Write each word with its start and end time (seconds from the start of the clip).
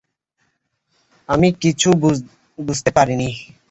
আমি 1.29 1.47
কিছু 1.61 1.89
বুঝতে 2.59 2.89
পারি 2.97 3.15
নি। 3.15 3.29